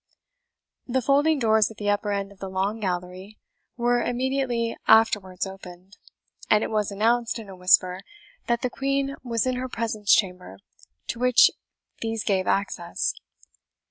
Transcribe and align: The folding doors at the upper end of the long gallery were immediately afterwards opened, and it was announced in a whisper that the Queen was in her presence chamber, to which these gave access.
The 0.87 1.03
folding 1.03 1.37
doors 1.37 1.69
at 1.69 1.77
the 1.77 1.91
upper 1.91 2.11
end 2.11 2.31
of 2.31 2.39
the 2.39 2.49
long 2.49 2.79
gallery 2.79 3.37
were 3.77 4.01
immediately 4.01 4.75
afterwards 4.87 5.45
opened, 5.45 5.97
and 6.49 6.63
it 6.63 6.71
was 6.71 6.89
announced 6.91 7.37
in 7.37 7.47
a 7.49 7.55
whisper 7.55 8.01
that 8.47 8.63
the 8.63 8.71
Queen 8.71 9.15
was 9.23 9.45
in 9.45 9.57
her 9.57 9.69
presence 9.69 10.11
chamber, 10.15 10.57
to 11.05 11.19
which 11.19 11.51
these 12.01 12.23
gave 12.23 12.47
access. 12.47 13.13